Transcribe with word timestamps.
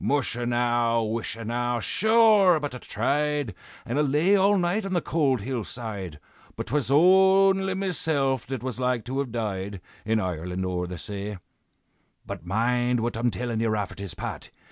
"Musha 0.00 0.44
now! 0.44 1.04
wisha 1.04 1.44
now! 1.44 1.78
sure 1.78 2.58
but 2.58 2.74
I 2.74 2.78
tried, 2.78 3.54
And 3.84 4.00
I 4.00 4.02
lay 4.02 4.34
all 4.34 4.58
night 4.58 4.84
on 4.84 4.94
the 4.94 5.00
cold 5.00 5.42
hill 5.42 5.62
side, 5.62 6.18
But 6.56 6.66
'twas 6.66 6.90
only 6.90 7.72
mesilf 7.74 8.48
that 8.48 8.64
was 8.64 8.80
like 8.80 9.04
to 9.04 9.20
have 9.20 9.30
died, 9.30 9.80
In 10.04 10.18
Ireland 10.18 10.66
o'er 10.66 10.88
the 10.88 10.98
say. 10.98 11.38
"But 12.26 12.44
mind 12.44 12.98
what 12.98 13.16
I'm 13.16 13.30
tellin' 13.30 13.60
ye, 13.60 13.68
Rafferty's 13.68 14.14
Pat! 14.14 14.50